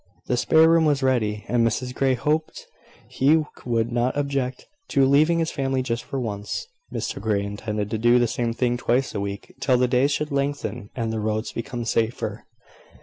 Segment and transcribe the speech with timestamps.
[0.25, 2.65] The spare room was ready; and Mrs Grey hoped
[3.07, 6.65] he would not object to leaving his family just for once.
[6.91, 10.31] Mr Grey intended to do the same thing twice a week, till the days should
[10.31, 12.47] lengthen, and the roads become safer.